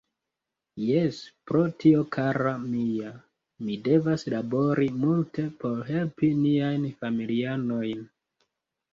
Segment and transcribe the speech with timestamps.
[0.83, 1.17] Jes,
[1.49, 3.11] pro tio kara mia,
[3.67, 8.01] ni devas labori multe por helpi niajn familianojn.